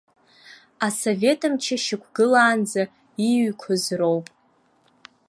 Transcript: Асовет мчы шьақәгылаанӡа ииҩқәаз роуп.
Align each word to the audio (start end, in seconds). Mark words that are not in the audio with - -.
Асовет 0.85 1.41
мчы 1.53 1.75
шьақәгылаанӡа 1.83 2.83
ииҩқәаз 3.27 3.83
роуп. 3.99 4.27